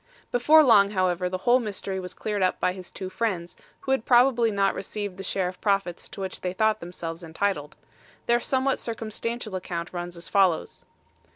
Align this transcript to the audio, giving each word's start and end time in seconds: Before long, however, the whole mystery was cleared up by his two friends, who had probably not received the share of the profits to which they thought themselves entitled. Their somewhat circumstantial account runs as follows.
Before 0.31 0.63
long, 0.63 0.89
however, 0.89 1.29
the 1.29 1.37
whole 1.37 1.59
mystery 1.59 1.99
was 1.99 2.15
cleared 2.15 2.41
up 2.41 2.59
by 2.59 2.73
his 2.73 2.89
two 2.89 3.07
friends, 3.07 3.55
who 3.81 3.91
had 3.91 4.03
probably 4.03 4.49
not 4.49 4.73
received 4.73 5.15
the 5.17 5.23
share 5.23 5.47
of 5.47 5.57
the 5.57 5.61
profits 5.61 6.09
to 6.09 6.21
which 6.21 6.41
they 6.41 6.53
thought 6.53 6.79
themselves 6.79 7.23
entitled. 7.23 7.75
Their 8.25 8.39
somewhat 8.39 8.79
circumstantial 8.79 9.55
account 9.55 9.93
runs 9.93 10.17
as 10.17 10.27
follows. 10.27 10.87